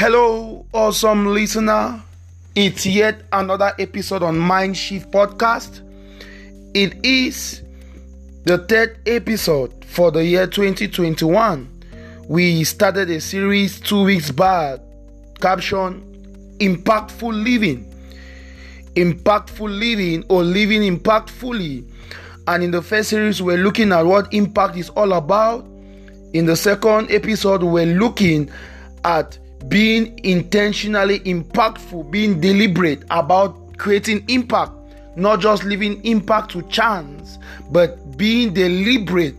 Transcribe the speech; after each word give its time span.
Hello, 0.00 0.64
awesome 0.72 1.26
listener. 1.26 2.02
It's 2.54 2.86
yet 2.86 3.20
another 3.32 3.74
episode 3.78 4.22
on 4.22 4.38
Mind 4.38 4.74
Shift 4.74 5.10
Podcast. 5.10 5.82
It 6.72 7.04
is 7.04 7.60
the 8.44 8.56
third 8.66 8.98
episode 9.04 9.84
for 9.84 10.10
the 10.10 10.24
year 10.24 10.46
2021. 10.46 11.84
We 12.30 12.64
started 12.64 13.10
a 13.10 13.20
series 13.20 13.78
two 13.78 14.04
weeks 14.04 14.30
back, 14.30 14.80
caption 15.38 16.56
Impactful 16.60 17.44
Living. 17.44 17.84
Impactful 18.94 19.68
living 19.78 20.24
or 20.30 20.42
living 20.42 20.80
impactfully. 20.80 21.84
And 22.46 22.64
in 22.64 22.70
the 22.70 22.80
first 22.80 23.10
series, 23.10 23.42
we're 23.42 23.58
looking 23.58 23.92
at 23.92 24.06
what 24.06 24.32
impact 24.32 24.78
is 24.78 24.88
all 24.88 25.12
about. 25.12 25.66
In 26.32 26.46
the 26.46 26.56
second 26.56 27.10
episode, 27.10 27.62
we're 27.62 27.98
looking 27.98 28.50
at 29.04 29.38
being 29.68 30.18
intentionally 30.24 31.20
impactful, 31.20 32.10
being 32.10 32.40
deliberate 32.40 33.04
about 33.10 33.76
creating 33.78 34.24
impact, 34.28 34.72
not 35.16 35.40
just 35.40 35.64
leaving 35.64 36.04
impact 36.04 36.50
to 36.52 36.62
chance, 36.62 37.38
but 37.70 38.16
being 38.16 38.52
deliberate, 38.52 39.34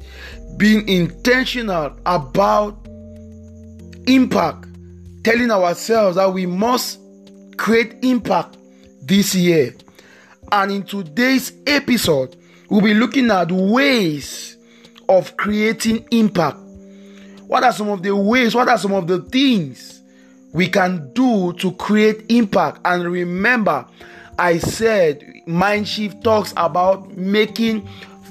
being 0.58 0.88
intentional 0.88 1.96
about 2.06 2.78
impact, 4.08 4.68
telling 5.24 5.52
ourselves 5.52 6.16
that 6.16 6.32
we 6.32 6.46
must 6.46 7.00
create 7.58 7.96
impact 8.04 8.58
this 9.04 9.36
year. 9.36 9.74
And 10.52 10.72
in 10.72 10.84
today's 10.84 11.54
episode, 11.66 12.36
we'll 12.70 12.82
be 12.82 12.94
looking 12.94 13.32
at 13.32 13.52
ways 13.52 14.58
of 15.10 15.36
creating 15.38 16.06
impact. 16.12 16.58
What 17.48 17.64
are 17.64 17.74
some 17.74 17.90
of 17.90 18.02
the 18.02 18.16
ways? 18.16 18.56
What 18.56 18.70
are 18.70 18.78
some 18.78 18.94
of 18.94 19.08
the 19.08 19.20
things 19.22 20.01
we 20.54 20.68
can 20.68 21.12
do 21.14 21.54
to 21.54 21.72
create 21.74 22.26
impact? 22.30 22.82
And 22.86 23.04
remember, 23.06 23.86
I 24.38 24.58
said 24.58 25.24
Mindshift 25.48 26.24
talks 26.24 26.54
about 26.58 27.16
making 27.16 27.88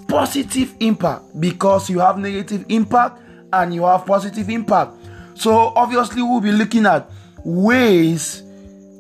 positive 0.09 0.75
impact 0.81 1.41
because 1.41 1.89
you 1.89 2.01
have 2.01 2.19
negative 2.19 2.65
impact 2.69 3.21
and 3.53 3.75
you 3.75 3.85
have 3.85 4.07
positive 4.07 4.49
impact. 4.49 4.93
So, 5.35 5.73
obviously, 5.77 6.23
we'll 6.23 6.41
be 6.41 6.53
looking 6.53 6.87
at 6.87 7.11
ways 7.45 8.43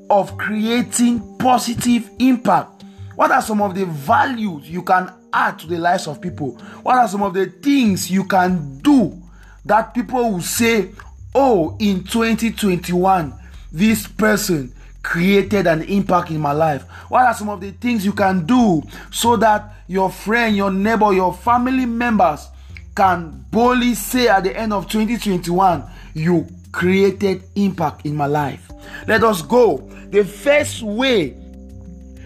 of 0.08 0.36
creating 0.38 1.36
positive 1.38 2.10
impact. 2.18 2.84
What 3.16 3.30
are 3.30 3.42
some 3.42 3.60
of 3.60 3.74
the 3.74 3.86
values 3.86 4.68
you 4.70 4.82
can 4.82 5.12
add 5.32 5.58
to 5.58 5.66
the 5.66 5.78
lives 5.78 6.06
of 6.06 6.20
people? 6.20 6.52
What 6.82 6.96
are 6.96 7.08
some 7.08 7.22
of 7.22 7.34
the 7.34 7.46
things 7.46 8.10
you 8.10 8.24
can 8.24 8.78
do 8.78 9.20
that 9.64 9.94
people 9.94 10.32
will 10.32 10.40
say, 10.40 10.90
Oh, 11.34 11.76
in 11.78 12.04
2021, 12.04 13.34
this 13.72 14.06
person 14.06 14.74
created 15.02 15.66
an 15.66 15.82
impact 15.82 16.30
in 16.30 16.40
my 16.40 16.52
life? 16.52 16.82
What 17.08 17.24
are 17.24 17.34
some 17.34 17.48
of 17.48 17.60
the 17.60 17.70
things 17.72 18.04
you 18.04 18.12
can 18.12 18.46
do 18.46 18.82
so 19.10 19.36
that 19.36 19.72
your 19.86 20.10
friend, 20.10 20.56
your 20.56 20.70
neighbor, 20.70 21.12
your 21.12 21.32
family 21.32 21.86
members 21.86 22.48
can 22.94 23.44
boldly 23.50 23.94
say 23.94 24.28
at 24.28 24.44
the 24.44 24.56
end 24.56 24.72
of 24.72 24.88
2021, 24.88 25.84
You 26.14 26.46
created 26.72 27.44
impact 27.54 28.04
in 28.06 28.16
my 28.16 28.26
life? 28.26 28.70
Let 29.06 29.22
us 29.24 29.42
go. 29.42 29.78
The 30.10 30.24
first 30.24 30.82
way 30.82 31.36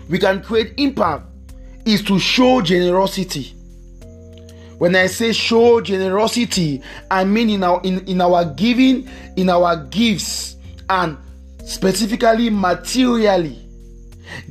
we 0.08 0.18
can 0.18 0.42
create 0.42 0.74
impact 0.78 1.26
is 1.84 2.02
to 2.04 2.18
show 2.18 2.62
generosity. 2.62 3.54
When 4.84 4.96
I 4.96 5.06
say 5.06 5.32
show 5.32 5.80
generosity, 5.80 6.82
I 7.10 7.24
mean 7.24 7.48
in 7.48 7.62
our 7.64 7.80
in, 7.84 8.06
in 8.06 8.20
our 8.20 8.44
giving, 8.44 9.08
in 9.34 9.48
our 9.48 9.82
gifts, 9.86 10.56
and 10.90 11.16
specifically 11.64 12.50
materially. 12.50 13.66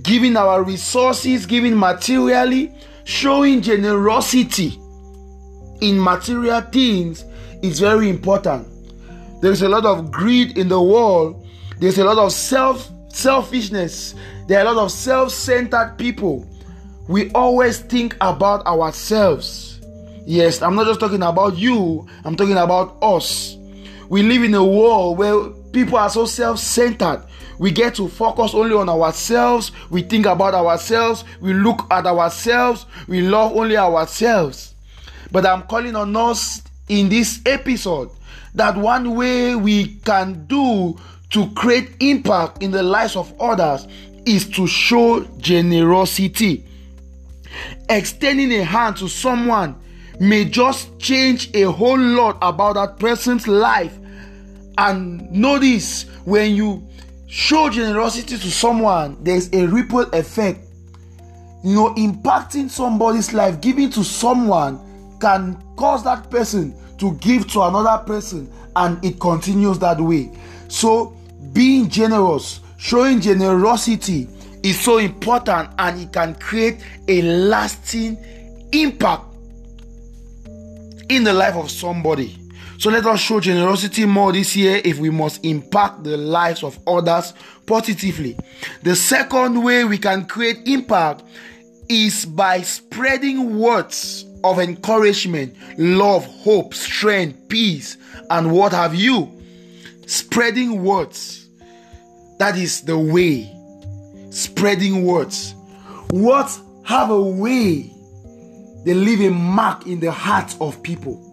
Giving 0.01 0.35
our 0.35 0.63
resources, 0.63 1.45
giving 1.45 1.77
materially, 1.77 2.73
showing 3.03 3.61
generosity 3.61 4.79
in 5.81 6.01
material 6.03 6.61
things 6.61 7.23
is 7.61 7.79
very 7.79 8.09
important. 8.09 8.67
There's 9.39 9.61
a 9.61 9.69
lot 9.69 9.85
of 9.85 10.09
greed 10.09 10.57
in 10.57 10.67
the 10.67 10.81
world. 10.81 11.45
There's 11.77 11.99
a 11.99 12.03
lot 12.03 12.17
of 12.17 12.31
self 12.31 12.89
selfishness. 13.09 14.15
There 14.47 14.57
are 14.57 14.65
a 14.65 14.71
lot 14.71 14.83
of 14.83 14.91
self-centered 14.91 15.97
people. 15.99 16.47
We 17.07 17.29
always 17.33 17.77
think 17.77 18.15
about 18.19 18.65
ourselves. 18.65 19.72
Yes, 20.25 20.61
I'm 20.61 20.75
not 20.75 20.87
just 20.87 20.99
talking 20.99 21.21
about 21.21 21.57
you, 21.57 22.07
I'm 22.23 22.35
talking 22.35 22.57
about 22.57 22.97
us. 23.01 23.57
We 24.09 24.23
live 24.23 24.43
in 24.43 24.53
a 24.53 24.63
world 24.63 25.17
where 25.17 25.49
people 25.71 25.97
are 25.97 26.09
so 26.09 26.25
self 26.25 26.59
centered. 26.59 27.23
We 27.59 27.71
get 27.71 27.95
to 27.95 28.07
focus 28.07 28.53
only 28.53 28.75
on 28.75 28.89
ourselves. 28.89 29.71
We 29.89 30.01
think 30.01 30.25
about 30.25 30.53
ourselves. 30.53 31.23
We 31.39 31.53
look 31.53 31.85
at 31.91 32.05
ourselves. 32.05 32.85
We 33.07 33.21
love 33.21 33.55
only 33.55 33.77
ourselves. 33.77 34.73
But 35.31 35.45
I'm 35.45 35.63
calling 35.63 35.95
on 35.95 36.15
us 36.15 36.61
in 36.89 37.09
this 37.09 37.41
episode 37.45 38.11
that 38.55 38.75
one 38.77 39.15
way 39.15 39.55
we 39.55 39.95
can 40.05 40.45
do 40.45 40.99
to 41.31 41.49
create 41.51 41.95
impact 41.99 42.61
in 42.61 42.71
the 42.71 42.83
lives 42.83 43.15
of 43.15 43.33
others 43.39 43.87
is 44.25 44.47
to 44.49 44.67
show 44.67 45.23
generosity. 45.37 46.65
Extending 47.89 48.51
a 48.53 48.63
hand 48.63 48.97
to 48.97 49.07
someone 49.07 49.75
may 50.23 50.45
just 50.45 50.97
change 50.99 51.53
a 51.53 51.63
whole 51.63 51.99
lot 51.99 52.37
about 52.41 52.75
that 52.75 52.99
person's 52.99 53.47
life. 53.47 53.97
And 54.77 55.29
notice 55.31 56.03
when 56.25 56.55
you 56.55 56.87
show 57.27 57.69
generosity 57.69 58.37
to 58.37 58.51
someone, 58.51 59.17
there's 59.21 59.51
a 59.53 59.65
ripple 59.67 60.01
effect. 60.11 60.59
You 61.63 61.75
know, 61.75 61.93
impacting 61.95 62.69
somebody's 62.69 63.33
life, 63.33 63.61
giving 63.61 63.89
to 63.91 64.03
someone 64.03 64.79
can 65.19 65.61
cause 65.77 66.03
that 66.03 66.29
person 66.29 66.75
to 66.97 67.13
give 67.15 67.47
to 67.51 67.61
another 67.61 68.03
person, 68.03 68.51
and 68.75 69.03
it 69.03 69.19
continues 69.19 69.79
that 69.79 69.99
way. 69.99 70.31
So, 70.67 71.15
being 71.53 71.89
generous, 71.89 72.59
showing 72.77 73.21
generosity 73.21 74.27
is 74.63 74.79
so 74.79 74.97
important 74.97 75.69
and 75.77 76.01
it 76.01 76.11
can 76.11 76.35
create 76.35 76.79
a 77.07 77.21
lasting 77.21 78.17
impact 78.71 79.32
in 81.09 81.23
the 81.23 81.33
life 81.33 81.55
of 81.55 81.69
somebody. 81.69 82.37
So 82.77 82.89
let 82.89 83.05
us 83.05 83.19
show 83.19 83.39
generosity 83.39 84.05
more 84.05 84.31
this 84.33 84.55
year 84.55 84.81
if 84.83 84.97
we 84.97 85.09
must 85.09 85.45
impact 85.45 86.03
the 86.03 86.17
lives 86.17 86.63
of 86.63 86.77
others 86.87 87.33
positively. 87.65 88.37
The 88.81 88.95
second 88.95 89.63
way 89.63 89.85
we 89.85 89.97
can 89.97 90.25
create 90.25 90.67
impact 90.67 91.23
is 91.87 92.25
by 92.25 92.61
spreading 92.61 93.57
words 93.57 94.25
of 94.43 94.59
encouragement, 94.59 95.55
love, 95.77 96.25
hope, 96.25 96.73
strength, 96.73 97.47
peace, 97.47 97.97
and 98.29 98.51
what 98.51 98.73
have 98.73 98.95
you. 98.95 99.31
Spreading 100.05 100.83
words. 100.83 101.47
That 102.39 102.57
is 102.57 102.81
the 102.81 102.97
way. 102.97 103.49
Spreading 104.31 105.05
words. 105.05 105.55
Words 106.11 106.61
have 106.83 107.11
a 107.11 107.21
way 107.21 107.92
they 108.83 108.93
leave 108.93 109.21
a 109.21 109.29
mark 109.29 109.87
in 109.87 109.99
the 109.99 110.11
hearts 110.11 110.57
of 110.59 110.81
people. 110.83 111.29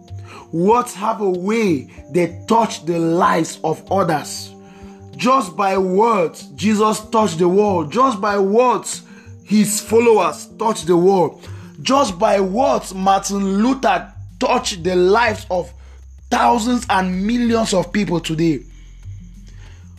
Words 0.51 0.93
have 0.93 1.21
a 1.21 1.29
way 1.29 1.89
they 2.11 2.43
touch 2.47 2.85
the 2.85 2.99
lives 2.99 3.59
of 3.63 3.89
others. 3.91 4.53
Just 5.15 5.55
by 5.55 5.77
words, 5.77 6.47
Jesus 6.55 6.99
touched 7.09 7.37
the 7.37 7.47
world. 7.47 7.91
Just 7.91 8.19
by 8.19 8.37
words, 8.39 9.03
his 9.43 9.79
followers 9.79 10.47
touched 10.57 10.87
the 10.87 10.97
world. 10.97 11.47
Just 11.81 12.17
by 12.17 12.39
words, 12.39 12.93
Martin 12.93 13.63
Luther 13.63 14.13
touched 14.39 14.83
the 14.83 14.95
lives 14.95 15.45
of 15.49 15.71
thousands 16.29 16.85
and 16.89 17.25
millions 17.25 17.73
of 17.73 17.91
people 17.91 18.19
today. 18.19 18.63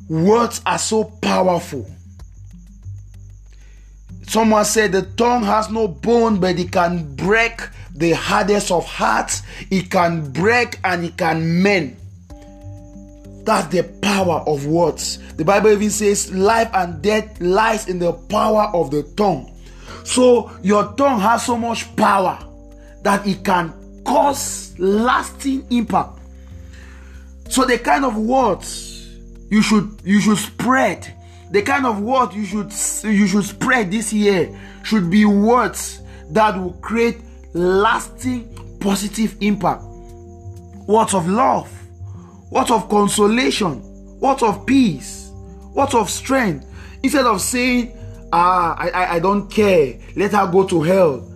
Words 0.08 0.60
are 0.66 0.78
so 0.78 1.04
powerful. 1.04 1.86
Someone 4.32 4.64
said 4.64 4.92
the 4.92 5.02
tongue 5.02 5.42
has 5.42 5.68
no 5.68 5.86
bone, 5.86 6.40
but 6.40 6.58
it 6.58 6.72
can 6.72 7.14
break 7.16 7.60
the 7.94 8.12
hardest 8.12 8.70
of 8.70 8.86
hearts. 8.86 9.42
It 9.70 9.90
can 9.90 10.32
break 10.32 10.78
and 10.84 11.04
it 11.04 11.18
can 11.18 11.62
mend. 11.62 11.98
That's 13.44 13.66
the 13.66 13.82
power 14.00 14.42
of 14.46 14.64
words. 14.64 15.18
The 15.34 15.44
Bible 15.44 15.72
even 15.72 15.90
says 15.90 16.32
life 16.32 16.70
and 16.72 17.02
death 17.02 17.42
lies 17.42 17.90
in 17.90 17.98
the 17.98 18.14
power 18.14 18.70
of 18.72 18.90
the 18.90 19.02
tongue. 19.18 19.54
So 20.02 20.50
your 20.62 20.94
tongue 20.94 21.20
has 21.20 21.44
so 21.44 21.58
much 21.58 21.94
power 21.94 22.42
that 23.02 23.26
it 23.26 23.44
can 23.44 23.74
cause 24.02 24.74
lasting 24.78 25.66
impact. 25.68 26.20
So 27.50 27.66
the 27.66 27.78
kind 27.78 28.06
of 28.06 28.16
words 28.16 29.14
you 29.50 29.60
should 29.60 30.00
you 30.04 30.22
should 30.22 30.38
spread 30.38 31.18
the 31.52 31.62
kind 31.62 31.86
of 31.86 32.00
words 32.00 32.34
you 32.34 32.44
should 32.44 32.72
you 33.04 33.26
should 33.26 33.44
spread 33.44 33.90
this 33.90 34.12
year 34.12 34.58
should 34.82 35.08
be 35.10 35.24
words 35.24 36.02
that 36.30 36.58
will 36.58 36.72
create 36.74 37.20
lasting 37.52 38.48
positive 38.80 39.36
impact 39.40 39.82
words 40.88 41.14
of 41.14 41.28
love 41.28 41.70
words 42.50 42.70
of 42.70 42.88
consolation 42.88 43.88
Words 44.22 44.44
of 44.44 44.64
peace, 44.66 45.32
words 45.74 45.96
of 45.96 46.08
strength. 46.08 46.64
Instead 47.02 47.26
of 47.26 47.40
saying, 47.40 47.92
ah, 48.32 48.76
I, 48.78 48.90
I, 48.90 49.14
I 49.14 49.18
don't 49.18 49.50
care, 49.50 49.98
let 50.14 50.30
her 50.30 50.46
go 50.46 50.64
to 50.68 50.80
hell. 50.80 51.28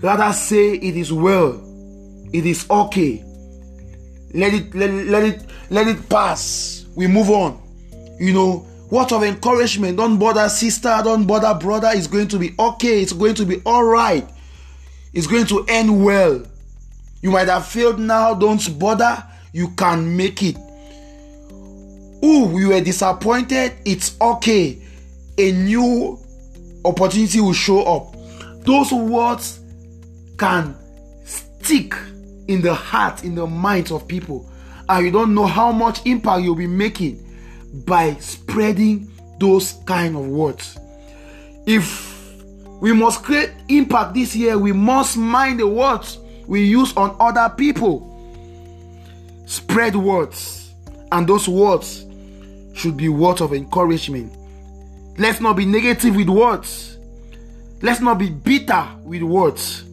Rather 0.00 0.32
say 0.32 0.76
it 0.76 0.96
is 0.96 1.12
well, 1.12 1.60
it 2.32 2.46
is 2.46 2.64
okay. 2.70 3.22
Let 4.32 4.54
it 4.54 4.74
let, 4.74 4.90
let 4.90 5.24
it 5.24 5.46
let 5.68 5.86
it 5.86 6.08
pass. 6.08 6.86
We 6.96 7.06
move 7.06 7.28
on. 7.28 7.60
You 8.18 8.32
know, 8.32 8.66
what 8.94 9.10
of 9.10 9.24
encouragement? 9.24 9.96
Don't 9.96 10.20
bother, 10.20 10.48
sister, 10.48 11.00
don't 11.02 11.26
bother, 11.26 11.52
brother. 11.58 11.90
It's 11.92 12.06
going 12.06 12.28
to 12.28 12.38
be 12.38 12.54
okay, 12.56 13.02
it's 13.02 13.12
going 13.12 13.34
to 13.34 13.44
be 13.44 13.60
all 13.66 13.82
right. 13.82 14.24
It's 15.12 15.26
going 15.26 15.46
to 15.46 15.64
end 15.66 16.04
well. 16.04 16.44
You 17.20 17.32
might 17.32 17.48
have 17.48 17.66
failed 17.66 17.98
now, 17.98 18.34
don't 18.34 18.78
bother. 18.78 19.24
You 19.52 19.70
can 19.70 20.16
make 20.16 20.44
it. 20.44 20.56
Oh, 22.22 22.56
you 22.56 22.68
were 22.68 22.80
disappointed. 22.80 23.72
It's 23.84 24.16
okay. 24.20 24.80
A 25.38 25.50
new 25.50 26.16
opportunity 26.84 27.40
will 27.40 27.52
show 27.52 27.82
up. 27.82 28.14
Those 28.64 28.92
words 28.92 29.58
can 30.38 30.76
stick 31.24 31.94
in 32.46 32.62
the 32.62 32.72
heart, 32.72 33.24
in 33.24 33.34
the 33.34 33.46
minds 33.48 33.90
of 33.90 34.06
people. 34.06 34.48
And 34.88 35.04
you 35.04 35.10
don't 35.10 35.34
know 35.34 35.46
how 35.46 35.72
much 35.72 36.06
impact 36.06 36.44
you'll 36.44 36.54
be 36.54 36.68
making 36.68 37.23
by 37.84 38.14
spreading 38.14 39.10
those 39.40 39.74
kind 39.84 40.16
of 40.16 40.26
words. 40.28 40.78
If 41.66 42.42
we 42.80 42.92
must 42.92 43.22
create 43.22 43.50
impact 43.68 44.14
this 44.14 44.36
year, 44.36 44.58
we 44.58 44.72
must 44.72 45.16
mind 45.16 45.60
the 45.60 45.66
words 45.66 46.18
we 46.46 46.64
use 46.64 46.96
on 46.96 47.16
other 47.18 47.52
people. 47.54 48.10
Spread 49.46 49.96
words, 49.96 50.72
and 51.12 51.28
those 51.28 51.48
words 51.48 52.04
should 52.74 52.96
be 52.96 53.08
words 53.08 53.40
of 53.40 53.52
encouragement. 53.52 54.32
Let's 55.18 55.40
not 55.40 55.56
be 55.56 55.64
negative 55.64 56.16
with 56.16 56.28
words. 56.28 56.98
Let's 57.82 58.00
not 58.00 58.18
be 58.18 58.30
bitter 58.30 58.86
with 59.02 59.22
words. 59.22 59.84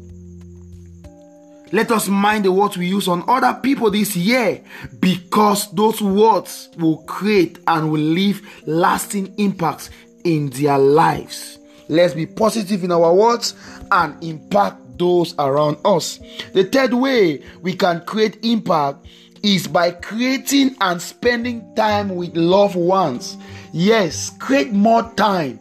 Let 1.73 1.89
us 1.91 2.09
mind 2.09 2.43
the 2.43 2.51
words 2.51 2.77
we 2.77 2.87
use 2.87 3.07
on 3.07 3.23
other 3.29 3.57
people 3.61 3.89
this 3.89 4.15
year 4.15 4.61
because 4.99 5.71
those 5.71 6.01
words 6.01 6.69
will 6.77 6.97
create 7.03 7.59
and 7.67 7.89
will 7.89 8.01
leave 8.01 8.45
lasting 8.65 9.33
impacts 9.37 9.89
in 10.25 10.49
their 10.49 10.77
lives. 10.77 11.59
Let's 11.87 12.13
be 12.13 12.25
positive 12.25 12.83
in 12.83 12.91
our 12.91 13.13
words 13.13 13.55
and 13.91 14.21
impact 14.21 14.97
those 14.97 15.33
around 15.39 15.77
us. 15.85 16.19
The 16.53 16.65
third 16.65 16.93
way 16.93 17.41
we 17.61 17.73
can 17.73 18.01
create 18.05 18.43
impact 18.43 19.07
is 19.41 19.65
by 19.65 19.91
creating 19.91 20.75
and 20.81 21.01
spending 21.01 21.73
time 21.75 22.15
with 22.15 22.35
loved 22.35 22.75
ones. 22.75 23.37
Yes, 23.71 24.29
create 24.39 24.73
more 24.73 25.09
time 25.13 25.59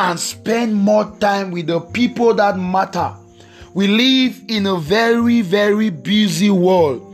and 0.00 0.18
spend 0.18 0.74
more 0.74 1.16
time 1.20 1.52
with 1.52 1.68
the 1.68 1.80
people 1.80 2.34
that 2.34 2.58
matter 2.58 3.14
we 3.74 3.86
live 3.86 4.40
in 4.48 4.66
a 4.66 4.78
very, 4.78 5.40
very 5.40 5.90
busy 5.90 6.50
world. 6.50 7.08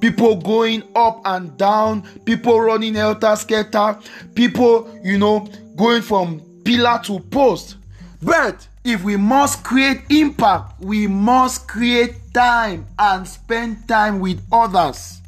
People 0.00 0.36
going 0.36 0.82
up 0.96 1.20
and 1.24 1.56
down, 1.56 2.02
people 2.24 2.60
running 2.60 2.94
helter 2.94 3.36
skelter, 3.36 3.98
people, 4.34 4.90
you 5.04 5.18
know, 5.18 5.48
going 5.76 6.02
from 6.02 6.40
pillar 6.64 7.00
to 7.04 7.20
post. 7.20 7.76
But 8.22 8.66
if 8.84 9.04
we 9.04 9.16
must 9.16 9.62
create 9.62 10.02
impact, 10.10 10.80
we 10.80 11.06
must 11.06 11.68
create 11.68 12.14
time 12.32 12.86
and 12.98 13.26
spend 13.28 13.86
time 13.86 14.20
with 14.20 14.42
others. 14.50 15.20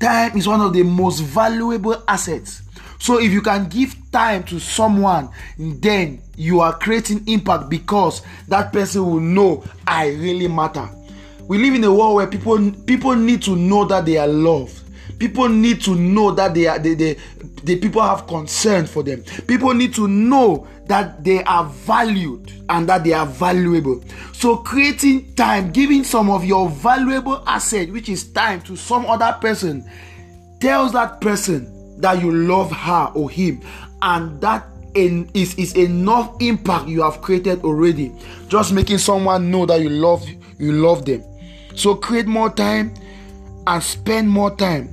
Time 0.00 0.36
is 0.36 0.46
one 0.46 0.60
of 0.60 0.72
the 0.72 0.82
most 0.82 1.20
valuable 1.20 2.02
assets. 2.06 2.62
So 2.98 3.18
if 3.20 3.30
you 3.32 3.40
can 3.40 3.68
give 3.68 3.94
time 4.10 4.42
to 4.44 4.58
someone, 4.58 5.30
then 5.56 6.20
you 6.36 6.60
are 6.60 6.76
creating 6.76 7.26
impact 7.28 7.68
because 7.68 8.22
that 8.48 8.72
person 8.72 9.06
will 9.06 9.20
know 9.20 9.64
I 9.86 10.08
really 10.08 10.48
matter. 10.48 10.88
We 11.42 11.58
live 11.58 11.74
in 11.74 11.84
a 11.84 11.92
world 11.92 12.16
where 12.16 12.26
people 12.26 12.72
people 12.86 13.14
need 13.14 13.42
to 13.42 13.56
know 13.56 13.84
that 13.86 14.04
they 14.04 14.18
are 14.18 14.26
loved. 14.26 14.82
People 15.18 15.48
need 15.48 15.80
to 15.82 15.94
know 15.94 16.32
that 16.32 16.54
they 16.54 16.66
are 16.66 16.78
they, 16.78 16.94
the 16.94 17.76
people 17.80 18.02
have 18.02 18.26
concern 18.26 18.86
for 18.86 19.02
them. 19.02 19.22
People 19.46 19.72
need 19.74 19.94
to 19.94 20.06
know 20.06 20.66
that 20.86 21.24
they 21.24 21.42
are 21.44 21.64
valued 21.64 22.52
and 22.68 22.88
that 22.88 23.04
they 23.04 23.12
are 23.12 23.26
valuable. 23.26 24.02
So 24.32 24.56
creating 24.58 25.34
time, 25.34 25.70
giving 25.70 26.04
some 26.04 26.30
of 26.30 26.44
your 26.44 26.68
valuable 26.68 27.42
asset, 27.46 27.90
which 27.90 28.08
is 28.08 28.30
time 28.32 28.60
to 28.62 28.76
some 28.76 29.06
other 29.06 29.36
person, 29.40 29.88
tells 30.60 30.92
that 30.92 31.20
person 31.20 31.77
that 31.98 32.22
you 32.22 32.30
love 32.32 32.70
her 32.72 33.10
or 33.14 33.30
him 33.30 33.60
and 34.02 34.40
that 34.40 34.66
in, 34.94 35.30
is, 35.34 35.54
is 35.56 35.74
enough 35.74 36.34
impact 36.40 36.88
you 36.88 37.02
have 37.02 37.20
created 37.20 37.62
already. 37.64 38.12
Just 38.48 38.72
making 38.72 38.98
someone 38.98 39.50
know 39.50 39.66
that 39.66 39.80
you 39.80 39.90
love 39.90 40.26
you 40.58 40.72
love 40.72 41.04
them. 41.04 41.22
So 41.74 41.94
create 41.94 42.26
more 42.26 42.50
time 42.50 42.92
and 43.66 43.82
spend 43.82 44.28
more 44.28 44.54
time. 44.56 44.92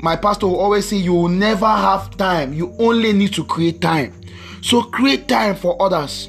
My 0.00 0.16
pastor 0.16 0.46
will 0.46 0.60
always 0.60 0.86
say 0.86 0.96
you 0.96 1.14
will 1.14 1.28
never 1.28 1.66
have 1.66 2.14
time. 2.16 2.52
You 2.52 2.74
only 2.78 3.12
need 3.12 3.32
to 3.34 3.44
create 3.44 3.80
time. 3.80 4.12
So 4.62 4.82
create 4.82 5.28
time 5.28 5.56
for 5.56 5.80
others 5.80 6.28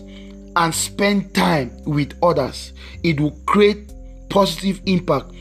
and 0.56 0.74
spend 0.74 1.34
time 1.36 1.72
with 1.84 2.14
others. 2.24 2.72
It 3.04 3.20
will 3.20 3.38
create 3.46 3.92
positive 4.30 4.82
impact 4.86 5.32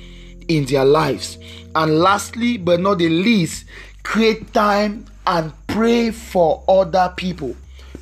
in 0.48 0.64
their 0.64 0.84
lives. 0.84 1.38
And 1.76 2.00
lastly 2.00 2.56
but 2.56 2.80
not 2.80 2.98
the 2.98 3.08
least 3.08 3.66
create 4.04 4.52
time 4.52 5.04
and 5.26 5.52
pray 5.66 6.12
for 6.12 6.62
other 6.68 7.12
people. 7.16 7.56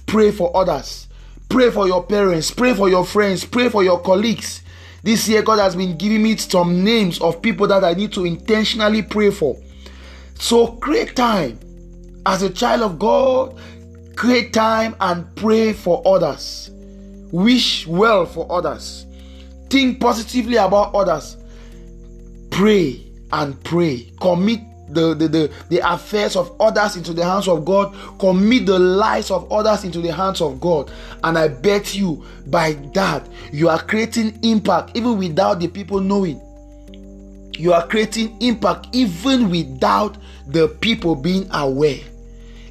Pray 0.06 0.30
for 0.30 0.54
others. 0.54 1.08
Pray 1.48 1.70
for 1.70 1.86
your 1.86 2.02
parents. 2.02 2.50
Pray 2.50 2.74
for 2.74 2.90
your 2.90 3.06
friends. 3.06 3.44
Pray 3.44 3.70
for 3.70 3.82
your 3.82 4.00
colleagues. 4.00 4.62
This 5.02 5.28
year, 5.28 5.42
God 5.42 5.58
has 5.58 5.74
been 5.74 5.96
giving 5.96 6.22
me 6.22 6.36
some 6.36 6.84
names 6.84 7.20
of 7.20 7.40
people 7.40 7.66
that 7.68 7.82
I 7.82 7.94
need 7.94 8.12
to 8.12 8.24
intentionally 8.24 9.02
pray 9.02 9.30
for. 9.30 9.56
So, 10.34 10.68
create 10.68 11.16
time. 11.16 11.58
As 12.24 12.42
a 12.42 12.50
child 12.50 12.82
of 12.82 12.98
God, 12.98 13.58
create 14.14 14.52
time 14.52 14.94
and 15.00 15.34
pray 15.34 15.72
for 15.72 16.02
others. 16.06 16.70
Wish 17.32 17.86
well 17.86 18.26
for 18.26 18.50
others. 18.50 19.06
Think 19.70 20.00
positively 20.00 20.56
about 20.56 20.94
others. 20.94 21.36
Pray 22.50 23.04
and 23.32 23.62
pray. 23.64 24.12
Commit 24.20 24.60
the, 24.92 25.14
the, 25.14 25.28
the, 25.28 25.52
the 25.68 25.78
affairs 25.92 26.36
of 26.36 26.54
others 26.60 26.96
into 26.96 27.12
the 27.12 27.24
hands 27.24 27.48
of 27.48 27.64
God, 27.64 27.94
commit 28.18 28.66
the 28.66 28.78
lives 28.78 29.30
of 29.30 29.50
others 29.52 29.84
into 29.84 30.00
the 30.00 30.12
hands 30.12 30.40
of 30.40 30.60
God. 30.60 30.90
And 31.24 31.38
I 31.38 31.48
bet 31.48 31.94
you 31.94 32.24
by 32.46 32.72
that, 32.94 33.26
you 33.52 33.68
are 33.68 33.82
creating 33.82 34.38
impact 34.42 34.96
even 34.96 35.18
without 35.18 35.60
the 35.60 35.68
people 35.68 36.00
knowing. 36.00 36.40
You 37.58 37.72
are 37.72 37.86
creating 37.86 38.36
impact 38.40 38.88
even 38.92 39.50
without 39.50 40.16
the 40.48 40.68
people 40.68 41.14
being 41.14 41.48
aware. 41.52 42.00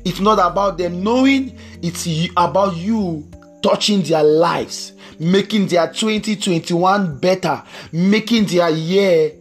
It's 0.03 0.19
not 0.19 0.39
about 0.39 0.77
them 0.77 1.03
knowing, 1.03 1.57
it's 1.81 2.07
about 2.35 2.75
you 2.75 3.27
touching 3.61 4.01
their 4.01 4.23
lives, 4.23 4.93
making 5.19 5.67
their 5.67 5.87
2021 5.87 7.19
better, 7.19 7.61
making 7.91 8.45
their 8.45 8.69
year 8.69 9.31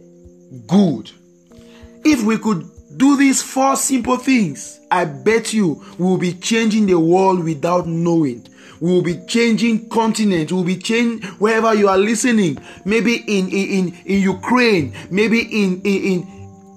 good. 0.67 1.11
If 2.03 2.23
we 2.23 2.37
could 2.37 2.69
do 2.97 3.17
these 3.17 3.41
four 3.41 3.75
simple 3.75 4.17
things, 4.17 4.79
I 4.89 5.05
bet 5.05 5.53
you 5.53 5.83
we 5.97 6.05
will 6.05 6.17
be 6.17 6.33
changing 6.33 6.85
the 6.85 6.99
world 6.99 7.43
without 7.43 7.87
knowing. 7.87 8.47
We 8.79 8.91
will 8.91 9.01
be 9.03 9.21
changing 9.27 9.89
continent. 9.89 10.51
We 10.51 10.57
will 10.57 10.63
be 10.63 10.77
changing 10.77 11.27
wherever 11.37 11.73
you 11.73 11.87
are 11.87 11.97
listening. 11.97 12.57
Maybe 12.83 13.17
in 13.27 13.47
in 13.49 13.95
in 14.05 14.21
Ukraine. 14.21 14.93
Maybe 15.11 15.41
in 15.41 15.81
in 15.83 16.27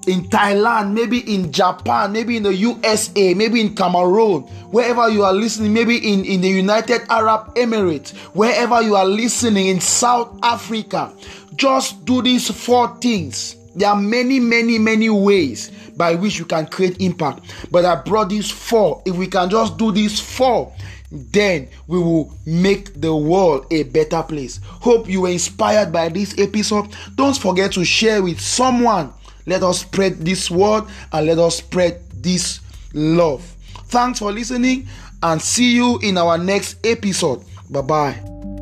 in 0.06 0.24
Thailand, 0.28 0.92
maybe 0.92 1.20
in 1.34 1.50
Japan, 1.50 2.12
maybe 2.12 2.36
in 2.36 2.42
the 2.42 2.54
USA, 2.54 3.32
maybe 3.32 3.60
in 3.62 3.74
Cameroon, 3.74 4.42
wherever 4.70 5.08
you 5.08 5.24
are 5.24 5.32
listening, 5.32 5.72
maybe 5.72 5.96
in, 5.96 6.26
in 6.26 6.42
the 6.42 6.48
United 6.48 7.00
Arab 7.08 7.54
Emirates, 7.54 8.14
wherever 8.34 8.82
you 8.82 8.96
are 8.96 9.06
listening 9.06 9.68
in 9.68 9.80
South 9.80 10.38
Africa. 10.42 11.10
Just 11.56 12.04
do 12.04 12.20
these 12.20 12.50
four 12.50 12.94
things 13.00 13.56
there 13.74 13.90
are 13.90 14.00
many, 14.00 14.40
many, 14.40 14.78
many 14.78 15.10
ways 15.10 15.70
by 15.96 16.14
which 16.14 16.38
you 16.38 16.44
can 16.44 16.66
create 16.66 17.00
impact. 17.00 17.40
But 17.70 17.84
I 17.84 17.96
brought 17.96 18.28
these 18.30 18.50
four. 18.50 19.02
If 19.04 19.16
we 19.16 19.26
can 19.26 19.50
just 19.50 19.76
do 19.78 19.92
these 19.92 20.20
four, 20.20 20.72
then 21.10 21.68
we 21.86 21.98
will 21.98 22.32
make 22.46 23.00
the 23.00 23.14
world 23.14 23.66
a 23.70 23.84
better 23.84 24.22
place. 24.22 24.60
Hope 24.64 25.08
you 25.08 25.22
were 25.22 25.28
inspired 25.28 25.92
by 25.92 26.08
this 26.08 26.36
episode. 26.38 26.94
Don't 27.14 27.36
forget 27.36 27.72
to 27.72 27.84
share 27.84 28.22
with 28.22 28.40
someone. 28.40 29.12
Let 29.46 29.62
us 29.62 29.80
spread 29.80 30.18
this 30.18 30.50
word 30.50 30.84
and 31.12 31.26
let 31.26 31.38
us 31.38 31.58
spread 31.58 32.00
this 32.10 32.60
love. 32.94 33.42
Thanks 33.86 34.18
for 34.18 34.32
listening 34.32 34.88
and 35.22 35.40
see 35.40 35.74
you 35.74 35.98
in 36.02 36.18
our 36.18 36.38
next 36.38 36.84
episode. 36.84 37.44
Bye 37.70 37.82
bye. 37.82 38.53